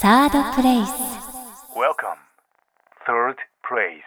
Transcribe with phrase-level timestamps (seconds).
[0.00, 0.88] サードプレイス
[1.76, 2.16] Welcome.
[3.06, 4.00] Third place.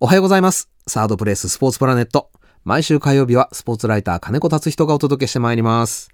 [0.00, 0.70] おはようございます。
[0.86, 2.30] サードプレイススポーツプラネット。
[2.64, 6.08] 毎週火曜日はスポーツライター金子達人がお届けしてまいります。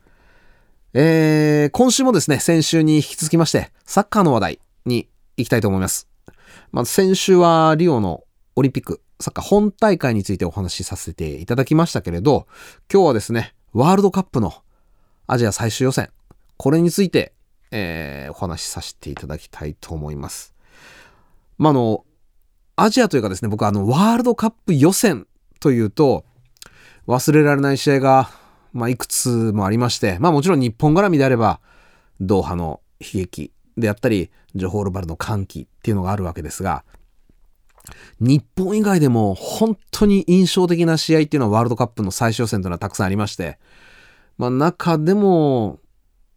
[0.93, 6.09] えー、今週もですね、先週に引き続きまして、サッカーの話題に行きたいと思います。
[6.73, 8.25] まず先週はリオの
[8.57, 12.49] オリンピックサッカー本大会についてお話しさせていただきましたけれど、
[12.93, 14.53] 今日はですね、ワールドカップの
[15.29, 16.11] アジア最終予選、
[16.57, 17.36] これについて、
[17.71, 20.55] えー、お話しさせていただきたいと思います。
[21.59, 22.05] まあ、あの、
[22.77, 25.27] アジアというかですね、僕はあの、ワールドカップ予選
[25.61, 26.25] というと、
[27.07, 28.31] 忘れられない試合が、
[28.73, 31.61] まあ、いくつもありまして、まあもちろん日本絡みであれば、
[32.21, 36.85] ドーハの悲劇であったり、ジョホールバルの歓喜っていうのがあるわけですが、
[38.21, 43.59] 日本以外でも本当に印象的な試合っていうのはワールドカップの最終予選というのはたくさんありまして、
[44.39, 45.79] まあ中でも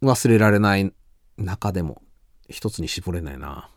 [0.02, 0.92] 忘れられない
[1.40, 2.02] 中でも
[2.48, 3.70] 一つに絞れないな。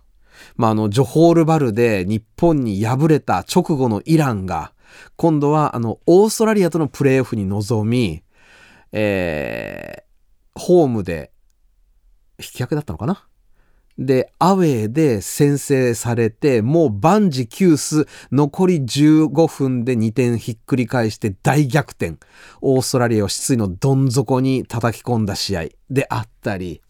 [0.55, 4.73] まああの、ジョホールバルで日本に敗れた直後のイランが、
[5.16, 8.23] 今度はあの、オーストラリアとのプレーオフに臨み、
[8.91, 11.31] えー、ホームで
[12.39, 13.28] 引き分けだったのかな？
[13.97, 22.17] で、アウェーで先制されて、もう万事休す、残り15分で2点ひっくり返して大逆転。
[22.61, 26.81] オーストラリアを失意のどん底に叩き込んだ試合であったり、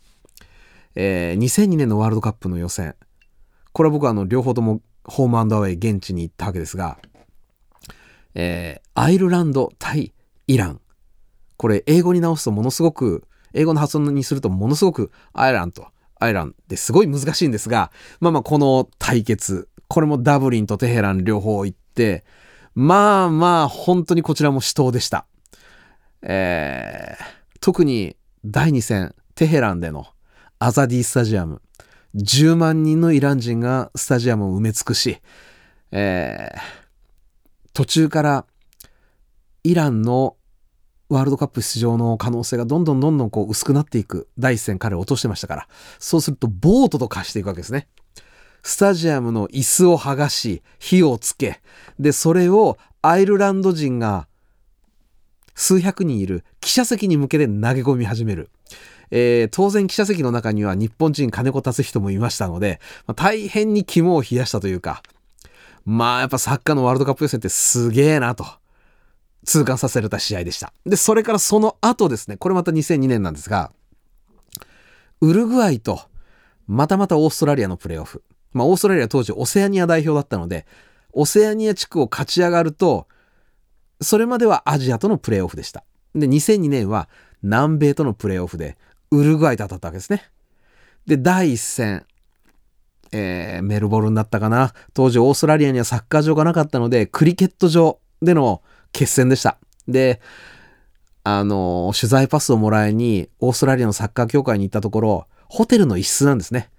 [0.95, 2.95] えー2002年のワールドカップの予選。
[3.71, 6.99] これは僕はあの、両方ともホームアウェイ現地に行ったわけですが、
[8.35, 10.13] えーアイルランド対
[10.47, 10.79] イラン。
[11.57, 15.87] これ英語に直すとものすごく、英語の発音にするとものすごくアイランド、
[16.19, 22.23] アイランってすごい難しいんですが、まあまあこの対決、これもダブリンとテヘラン両方行って、
[22.75, 25.25] まあまあ本当にこちらも死闘でした。
[26.21, 30.07] えー特に第2戦、テヘランでの
[30.59, 31.61] アザディスタジアム、
[32.15, 35.19] 10万人のイラン人がスタジアムを埋め尽くし、
[35.91, 36.83] えー
[37.73, 38.45] 途中から
[39.63, 40.37] イランの
[41.09, 45.67] ワールドカップ出場の可能性がどんどんどんどんこう薄くなっていく第一戦彼を落としてましたから
[45.99, 47.87] そうするとボートと化していくわけですね。
[48.65, 51.61] スタジアムの椅子を剥がし火をつけ
[51.99, 54.27] でそれをアイルランド人が
[55.53, 58.49] 数百人いる記者席に向けて投げ込み始める。
[59.15, 65.03] えー当然記者席の中には日本人金子達人もいましたので、まあ大変に肝を冷やしたというか
[65.85, 68.45] まあやっぱサッカーのワールドカップ予選ってすげえなと
[69.45, 70.73] 痛感させられた試合でした。
[70.85, 73.71] で、それからその後ですね、これまた2002年なんですが、
[75.21, 75.99] ウルグアイと
[76.67, 78.23] またまたオーストラリアのプレーオフ。
[78.53, 80.65] まあオーストラリア当時オセアニア代表だったので、
[81.11, 83.07] オセアニア地区を勝ち上がると、
[84.01, 85.83] それまではアジアとのプレーオフでした。
[86.15, 87.09] で、2002年は
[87.41, 88.77] 南米とのプレーオフで、
[89.17, 90.29] ウルグアイと当たったわけですね。
[91.05, 92.05] で、第一戦、
[93.11, 94.73] えーメルボルンだったかな。
[94.93, 99.57] 当時オーストラリアにはサッカー場がなかったので、クリケット場での決戦でした。
[99.87, 100.19] で、
[101.23, 106.69] あのー取材パスをもらいに、オーストラリアのサッカー協会に行ったところ、ホテルの一室なんですね。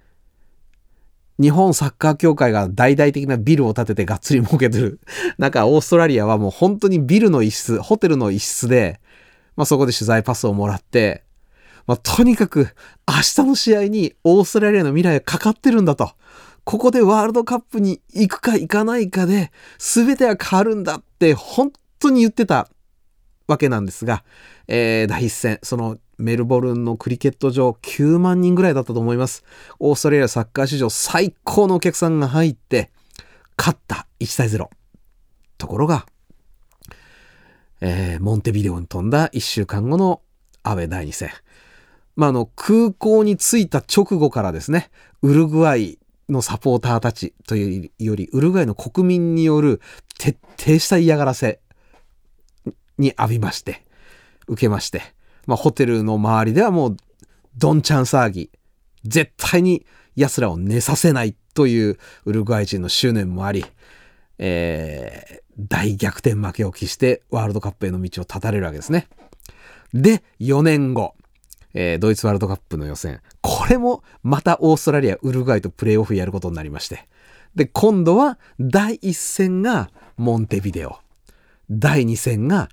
[1.41, 5.01] 日本サッカー協会が大々的なビルを建ててがっつり儲けてる。
[5.39, 9.01] なんかオーストラリアはもう本当にビルの一室、ホテルの一室で、
[9.57, 11.24] まあそこで取材パスをもらって、
[11.87, 12.69] まあとにかく
[13.09, 16.13] 明日の試合にオーストラリアの未来がかかってるんだと。
[16.65, 22.69] ここでワールドカップに行くか行かないかで全ては変わるんだって本当に言ってた
[23.47, 24.25] わけなんですが、
[24.67, 29.45] えー第一戦、そのメルボルンのクリケット場9万人ぐらいだったと思います。
[29.79, 32.91] オーストラリアサッカー史上最高のお客さんが入って、
[33.59, 34.69] 勝った1対0。
[35.59, 36.07] ところが、
[37.81, 40.23] えーモンテビデオに飛んだ1週間後の
[40.63, 41.31] アウェー第2戦。
[42.17, 44.91] まあ、の、空港に着いた直後からですね、
[45.23, 45.99] ウルグアイ
[46.29, 49.81] のサポーターたちというより、ウルグアイの国民による
[50.19, 51.61] 徹底した嫌がらせ
[52.99, 53.85] に浴びまして、
[54.47, 55.03] 受けまして、
[55.47, 56.97] まあ、ホテルの周りではもう、
[57.57, 58.51] どんちゃん騒ぎ、
[59.05, 59.85] 絶対に
[60.17, 63.65] 奴らを寝させないというウルグアイ人の執念もあり、
[64.39, 69.09] えー大逆転負けを喫してワールドカップへの道を断たれるわけですね。
[69.93, 71.15] で、4年後、
[71.75, 73.21] えードイツワールドカップの予選。
[73.41, 77.07] これもまたオーストラリア、ウルグアイとプレーオフやることになりまして。
[77.55, 80.99] で、今度は第1戦がモンテビデオ。
[81.71, 82.69] 第2戦が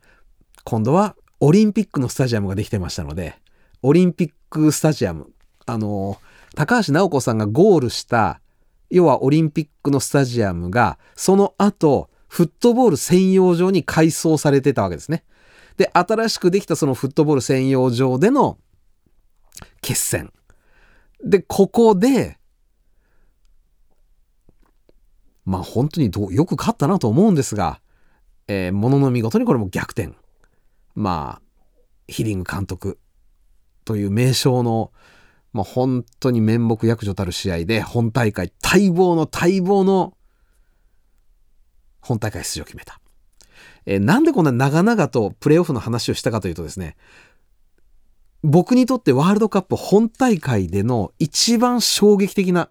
[0.63, 3.35] 今度はオリンピックのスタジアムができてましたので、
[3.81, 5.31] オリンピックスタジアム、
[5.65, 6.19] あの、
[6.55, 8.41] 高橋直子さんがゴールした、
[8.91, 15.23] 要はオリンピックのスタジアムが、その後、フットボール専用場に改装されてたわけですね。
[15.77, 18.57] で、新しくできたそのフットボール専用場での
[19.81, 20.31] 決戦。
[21.23, 22.37] で、ここで、
[25.45, 27.81] まあ本当にどよく勝ったなと思うんですが、
[28.47, 30.13] えー、ものの見事にこれも逆転。
[30.93, 31.41] まあ、
[32.07, 32.99] ヒリング監督
[33.85, 34.91] という名称の、
[35.53, 40.17] まあ、本当に面目躍如たる試合で、本大会、待望の待望の
[42.01, 42.99] 本大会出場を決めた。
[43.85, 46.95] えー、なんでこんな長々とプレーオフの話をしたかというとですね、
[48.43, 52.69] 僕にとってワールドカップ本大会での一番衝撃的な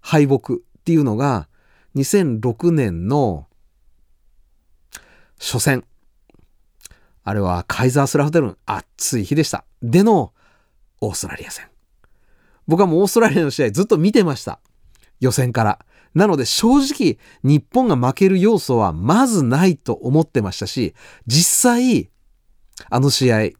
[0.00, 1.48] 敗北っていうのが
[1.96, 3.48] 2006年の
[5.38, 5.84] 初戦。
[7.24, 9.64] あれはカイザースラフデルン暑い日でした。
[9.82, 10.32] での
[11.00, 11.66] オーストラリア戦。
[12.68, 14.60] 僕はもうオーストラリアの試合ずっと見てました。
[15.20, 15.84] 予選から。
[16.14, 20.94] なので正直日本が負ける要素はまずないと思ってましたし、
[21.26, 22.10] 実際
[22.88, 23.50] あの試合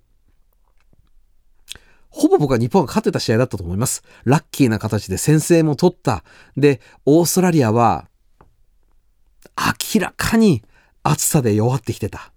[2.16, 4.02] ほぼ僕は日本が勝ってた試合だったと思います。
[4.24, 6.24] ラッキーな形で先制も取った。
[6.56, 8.08] で、オーストラリアは、
[9.94, 10.64] 明らかに
[11.02, 12.32] 暑さで弱ってきてた。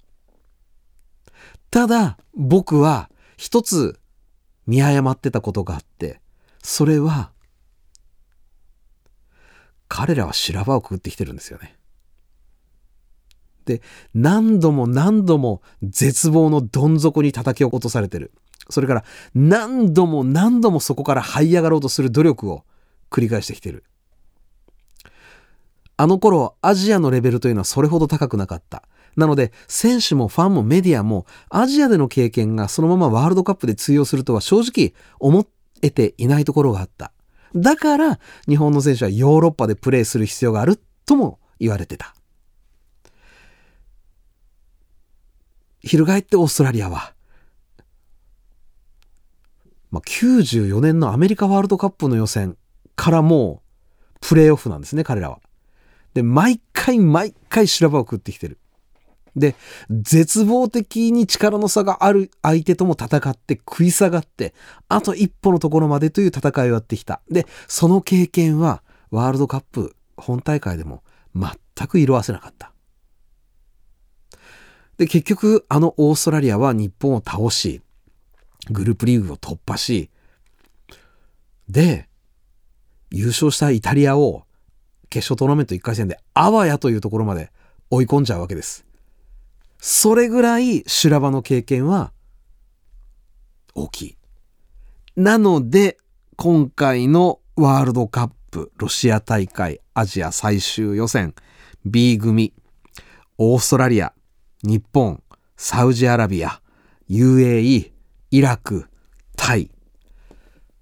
[1.72, 3.98] ただ、僕は一つ
[4.68, 6.20] 見誤ってたことがあって、
[6.62, 7.32] それは、
[9.88, 11.78] 彼らは修羅場をくぐってきてるんですよね。
[13.64, 13.82] で、
[14.14, 18.34] 何度も何度も絶望のどん底に叩き落とされてる。
[18.70, 22.64] それから何度も何度もそこから這い上がろうとする努力を
[23.10, 23.84] 繰り返してきてる。
[25.98, 28.84] あの頃アジアのレベルというのはそれほど高くなかった。
[29.18, 35.46] なので選手もファンもメディアもアジアでの経験がそのままワールドカップで通用するとは正直思
[35.82, 37.12] えていないところがあった。
[37.56, 42.16] だから日本の選手はヨーロッパでプレーする必要があるとも言われてた。
[45.82, 47.14] 翻ってオーストラリアは
[49.92, 52.58] まあ、94年のアメリカワールドカップの予選
[52.96, 55.40] からもうプレーオフなんですね、彼らは。
[56.14, 58.60] で、毎回毎回修羅場を食ってきてる。
[59.36, 59.56] で、
[59.90, 64.54] 絶望的に力の差がある相手とも戦って食い下がって、
[64.88, 67.22] あと一歩のところまでという戦いをやってきた。
[67.30, 71.04] で、その経験はワールドカップ本大会でも
[71.36, 72.74] 全く色あせなかった。
[74.98, 77.82] で、結局あのオーストラリアは日本を倒し、
[78.70, 80.10] グループリーグを突破し、
[81.68, 82.08] で、
[83.12, 84.44] 優勝したイタリアを
[85.10, 87.52] 決勝トーナメント1回戦であわやというところまで
[87.90, 88.86] 追い込んじゃうわけです。
[89.80, 92.12] それぐらい修羅場の経験は
[93.74, 94.18] 大きい。
[95.16, 95.98] なので、
[96.36, 101.36] 今回のワールドカップロシア大会アジア最終予選
[101.86, 102.54] B 組
[103.38, 104.14] オーストラリア
[104.64, 105.22] 日本
[105.58, 106.62] サウジアラビア
[107.10, 107.92] UAE
[108.32, 108.88] イラク、
[109.36, 109.72] タイ。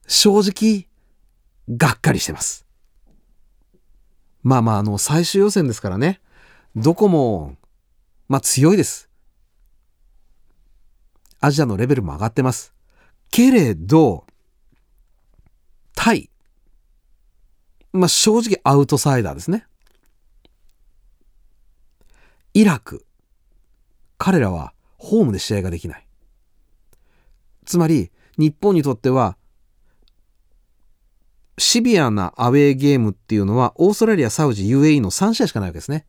[0.08, 0.88] 正直、
[1.70, 2.66] がっかりしてます。
[4.44, 6.20] まあまあ、あの、最終予選ですからね。
[6.76, 7.56] どこも、
[8.28, 9.10] まあ強いです。
[11.40, 12.74] アジアのレベルも上がってます。
[13.32, 14.26] けれど、
[15.96, 16.30] タイ。
[17.94, 19.66] まあ正直アウトサイダーですね。
[22.54, 23.06] イラク。
[24.18, 26.06] 彼らはホームで試合ができない。
[27.68, 29.38] つまり、日本にとっては、
[31.58, 36.06] シビアなアウェーゲームっていうのは、オーストラリア、サウジ、UAE の3試合しかないわけですね。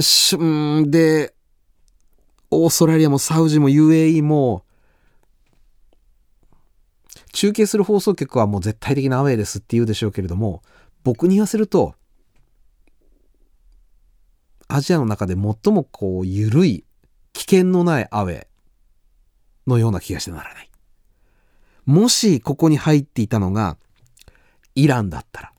[0.00, 1.34] しんで、
[2.50, 4.64] オーストラリアもサウジも UAE も、
[7.32, 10.62] 中継する放送局はもう絶対的なアウェーですって言うでしょうけれども、
[11.04, 11.94] 僕に言わせると、
[14.68, 16.84] アジアの中で最もこう、緩い、
[17.32, 18.46] 危険のないアウェー。
[19.66, 20.70] のような気がしてならない。
[21.84, 23.78] もしここに入っていたのが
[24.74, 25.52] イランだったら、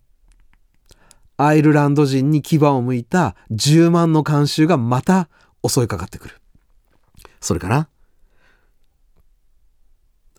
[1.38, 5.30] アイルランド人に牙を向いた10万の慣習がまた
[5.68, 6.42] 襲いかかってくる。
[7.40, 7.88] それから、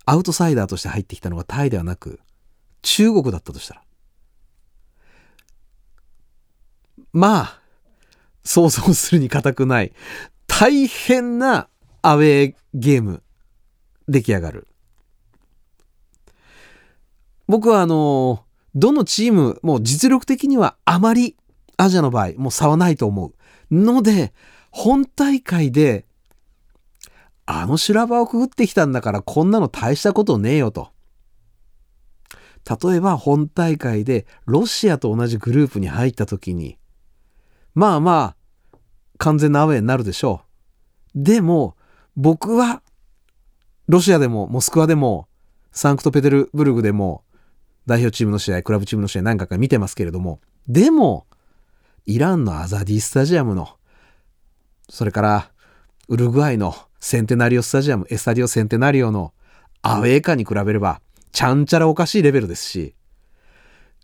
[0.04, 2.20] アウトサイダーとして入ってきたのがタイではなく、
[2.82, 3.82] 中国だったとしたら。
[7.12, 7.60] まあ、
[8.44, 9.92] 想像するに難くない、
[10.46, 11.68] 大変な
[12.02, 13.22] アウェーゲーム
[14.08, 14.66] 出来上がる。
[17.46, 21.36] 僕はあの、どのチームも実力的にはあまり
[21.76, 23.34] アジアの場合もう差はないと思う。
[23.70, 24.32] ので、
[24.70, 26.04] 本大会で
[27.46, 30.90] あの修羅場をくぐってきたんだからこんなの大したことねえよと。
[32.68, 36.76] 例えば本大会でロシアと同じグループに入った時に、
[37.74, 38.34] まあま
[38.74, 38.78] あ、
[39.16, 40.42] 完全なアウェイになるでしょ
[41.14, 41.22] う。
[41.22, 41.76] でも、
[42.16, 42.82] 僕は
[43.88, 45.28] ロシアでもモスクワでも
[45.72, 47.24] サンクトペテルブルグでも
[47.86, 51.26] 代表チームの試合クラブチームの試合何回か見てますけれどもでも、
[52.04, 53.70] イランのアザディスタジアムの、
[54.90, 55.50] それから
[56.08, 59.32] ウルグアイのセンテナリオスタジアム、エスタディオセンテナリオの
[59.80, 61.00] アウェー感に比べれば、
[61.32, 62.94] ちゃんちゃらおかしいレベルですし、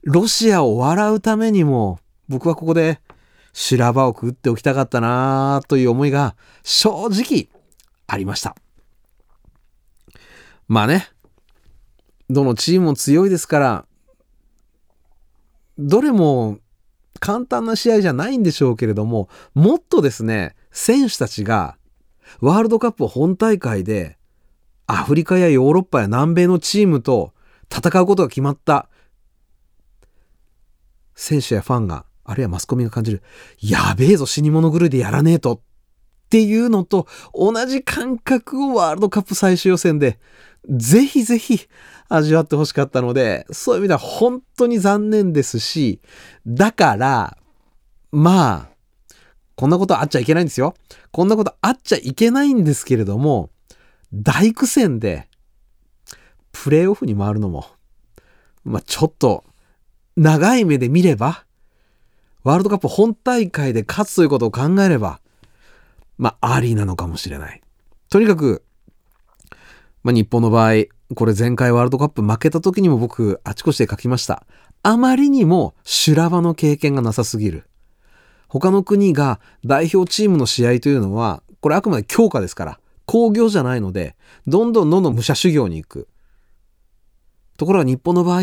[0.05, 1.99] ロシアを笑うためにも、
[2.29, 3.00] 僕はここで
[3.53, 7.49] 修羅場をくぐっておきたかったなという思いが正直
[8.07, 8.57] ありました。
[10.68, 11.09] まあね、
[12.30, 13.87] どのチームも強いですから、
[15.78, 16.59] どれも
[17.21, 21.76] 簡単な試合じゃないんでしょうけれども、もっとですね、選手たちが
[22.40, 24.18] ワールドカップ本大会で
[24.87, 27.33] アフリカやヨーロッパや南米のチームと
[27.71, 28.88] 戦うことが決まった
[31.14, 33.23] 選手やファンが、あるいはマスコミが感じる、
[33.61, 35.62] やべえぞ死に物狂いでやらねえと。
[36.35, 40.19] っていうのと同じ感覚をワールドカップ最終予選で
[40.69, 41.69] ぜひぜひ
[42.09, 46.00] 味わってほしかったので、そういう意味では本当に残念ですし、
[46.45, 47.38] だから、
[48.11, 48.69] まあ、
[49.55, 50.75] こんなことあっちゃいけないんですよ。
[51.12, 53.50] こんなことあっちゃいけないんですけれども、
[54.12, 55.29] 大苦戦で、
[56.50, 57.67] プレーオフに回るのも、
[58.64, 59.45] まあちょっと、
[60.17, 61.45] 長い目で見れば、
[62.43, 65.21] ワールドカップ本大会で勝つということを考えれば、
[66.18, 67.61] まあありなのかもしれない。
[68.09, 68.64] とにかく、
[70.02, 74.47] まあ、日本の場合、これ前回ワールドカップ負けた時にも僕、あちこちで書きました。
[74.83, 77.66] あまりにも修羅場の経験がなさすぎる。
[78.49, 84.14] 他の国が代表チームの試合というのは、これあくまで強化ですから、工業じゃないので、
[84.47, 86.09] どんどんどんどん武者修行に行く。
[87.56, 88.42] ところが日本の場合、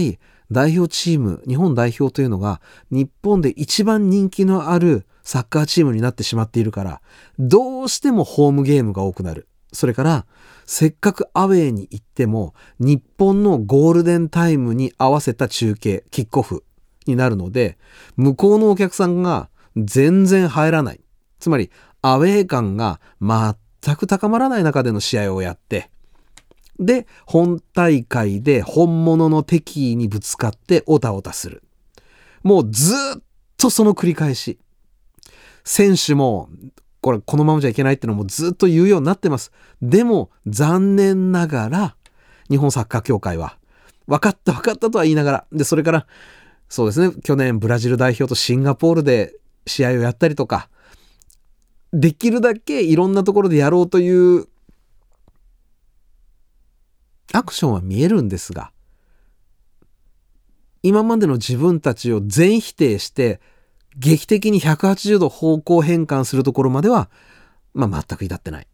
[0.52, 2.60] 代表チーム、日本代表というのが、
[2.90, 7.02] 日本で一番人気のあるサッカーチームになってしまっているから、
[7.40, 9.48] どうしてもホームゲームが多くなる。
[9.74, 10.26] それから、
[10.66, 16.64] せっかくアウェーに行っても、日本のゴールデンタイムに合わせた中継、キックオフ
[17.08, 17.78] になるので、
[18.18, 21.02] 向こうのお客さんが全然入らない。
[21.40, 25.90] つまり、アウェー感が全く高まらない中での試合をやって、
[26.80, 31.64] で、本大会で本物の敵意にぶつかってオタオタする。
[32.44, 33.22] もうずっ
[33.58, 34.58] とその繰り返し。
[35.64, 36.50] 選手も
[37.02, 39.52] これこのままじゃいけないってのもずっと言うようになってます。
[39.82, 41.96] でも残念ながら
[42.50, 43.58] 日本サッカー協会は
[44.08, 46.08] 分かった分かったとは言いながらでそれから
[46.70, 50.70] そうですね去年ブラジル代表とシンガポールで試合をやったりとか
[51.94, 54.48] できるだけいろんなところでやろうという
[57.34, 58.72] アクションは見えるんですが
[60.84, 63.40] 今までの自分たちを全否定して
[63.98, 67.10] 劇的に180度方向変換するところまでは、
[67.74, 68.68] まあ、全く至ってない。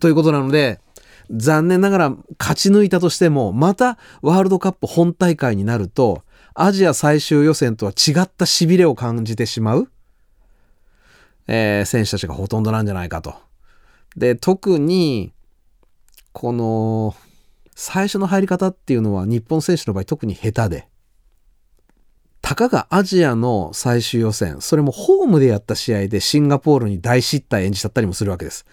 [0.00, 0.80] ということなので、
[1.30, 6.22] 残念ながら勝ち抜いたとしても、またワールドカップ本大会になると、
[6.54, 9.88] アジア最終予選とは違った痺れを感じてしまう、
[11.46, 13.34] えー、選手たちがほとんどなんじゃないかと。
[14.16, 15.32] で、特に、
[16.32, 17.14] この、
[17.74, 20.88] 最初の入り方っていうのは日本選手の場合特に下手で、
[22.50, 28.66] たかがアジアの最終予選、それもホームでやった試合でシンガポールに大失態演じちゃったりもするわけです。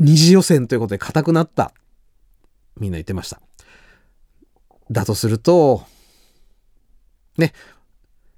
[0.00, 1.74] 二次予選ということで硬くなった。
[2.78, 3.42] みんな言ってました。
[4.90, 5.82] だとすると、
[7.36, 7.52] ね、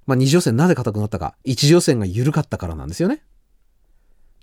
[0.05, 1.37] まあ、二次予選なぜ硬くなったか。
[1.45, 3.23] 一次予選が緩かったからなんですよね。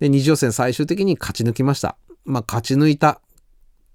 [0.00, 1.98] で、二次予選最終的に勝ち抜きました。
[2.24, 3.20] まあ、勝ち抜いた。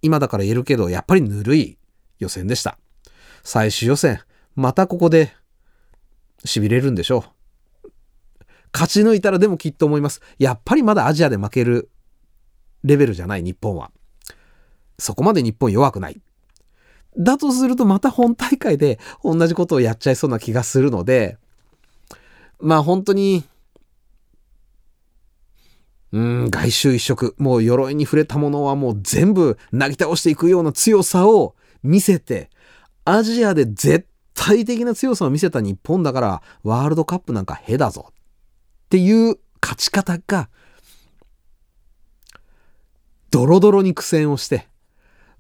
[0.04, 1.80] 今だから言えるけど、やっぱりぬるい
[2.20, 2.78] 予選でした。
[3.42, 4.22] 最終予選、
[4.56, 5.34] またここで
[6.46, 7.26] 痺れるんでしょ
[7.84, 7.90] う。
[8.74, 10.22] 勝ち抜いたらでもきっと思います。
[10.40, 11.90] やっぱりまだアジアで負ける
[12.84, 13.92] レベルじゃない日本は。
[14.98, 16.20] そこまで日本弱くない。
[17.18, 21.38] だとするとまた本大会で同じことをやっちゃいそうな気がするので、
[22.60, 23.44] まあ本当に、
[26.12, 32.50] うん、外周一色、もう鎧に触れたものはもう全部なぎ倒していくような強さを見せて、
[33.06, 34.08] アジアで絶
[34.46, 38.14] 対的な強さを見せた日本だからワールドカップなんかへだぞっ
[38.90, 40.50] ていう勝ち方が
[43.32, 44.68] ドロドロに苦戦をして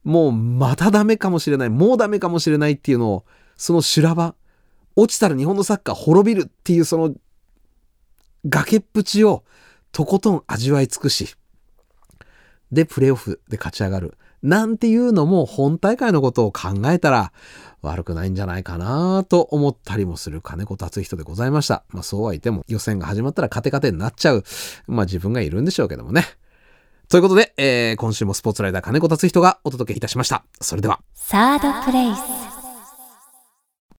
[0.06, 3.26] もうまたダメかもしれないもうダメかもしれないっていうのを
[3.58, 4.36] その修羅場
[4.96, 7.14] 落ちたら日本のサッカー滅びるっていうその
[8.46, 9.44] 崖っぷちを
[9.92, 11.36] とことん味わい尽くし
[12.72, 14.18] でプレーオフで勝ち上がる。
[14.44, 17.32] なんていうのも本大会のことを考えたら
[17.82, 21.84] 悪くないんじゃないかなと思ったりもする金子達人でございました。
[21.90, 24.44] まあそうは言っても予選が始まったらカテカテになっちゃう、
[24.88, 26.26] まあ自分がいるんでしょうけどもね。
[27.10, 30.44] ということで、えー、今週もスポーツライダー金子達人がお届けいたしました。
[30.62, 31.00] それでは。
[31.14, 32.63] サードプレイス。